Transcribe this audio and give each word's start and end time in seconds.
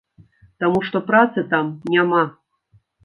Таму 0.63 0.79
што 0.87 1.01
працы 1.11 1.39
там 1.51 1.65
няма. 1.97 2.23